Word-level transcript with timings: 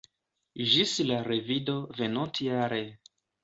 Ĝis 0.71 0.93
la 1.11 1.21
revido 1.29 1.77
venontjare! 2.01 2.85